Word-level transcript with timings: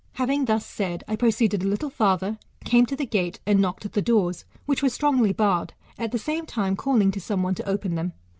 Having 0.13 0.45
thus 0.45 0.65
said, 0.65 1.03
I 1.07 1.15
proceeded 1.15 1.61
a 1.63 1.67
little 1.67 1.91
farther, 1.91 2.39
came 2.65 2.87
to 2.87 2.95
the 2.95 3.05
gate, 3.05 3.39
and 3.45 3.59
knocked 3.59 3.85
at 3.85 3.93
the 3.93 4.01
doors, 4.01 4.45
which 4.65 4.81
were 4.81 4.89
strongly 4.89 5.31
barred, 5.31 5.73
at 5.99 6.11
the 6.11 6.17
same 6.17 6.47
time 6.47 6.75
calling 6.75 7.11
to 7.11 7.21
some 7.21 7.43
one 7.43 7.53
to 7.53 7.69
open 7.69 7.93
them. 7.93 8.13